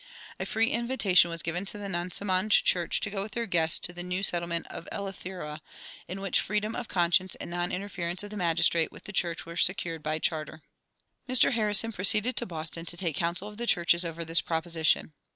A 0.39 0.47
free 0.47 0.71
invitation 0.71 1.29
was 1.29 1.43
given 1.43 1.63
to 1.65 1.77
the 1.77 1.87
Nansemond 1.87 2.49
church 2.49 3.01
to 3.01 3.09
go 3.11 3.21
with 3.21 3.33
their 3.33 3.45
guests 3.45 3.77
to 3.81 3.93
the 3.93 4.01
new 4.01 4.23
settlement 4.23 4.65
of 4.65 4.89
Eleuthera, 4.91 5.61
in 6.07 6.21
which 6.21 6.39
freedom 6.41 6.75
of 6.75 6.87
conscience 6.87 7.35
and 7.35 7.51
non 7.51 7.71
interference 7.71 8.23
of 8.23 8.31
the 8.31 8.35
magistrate 8.35 8.91
with 8.91 9.03
the 9.03 9.13
church 9.13 9.45
were 9.45 9.55
secured 9.55 10.01
by 10.01 10.17
charter.[50:1] 10.17 11.29
Mr. 11.29 11.51
Harrison 11.53 11.91
proceeded 11.91 12.35
to 12.37 12.47
Boston 12.47 12.83
to 12.87 12.97
take 12.97 13.15
counsel 13.15 13.47
of 13.47 13.57
the 13.57 13.67
churches 13.67 14.03
over 14.03 14.25
this 14.25 14.41
proposition. 14.41 15.13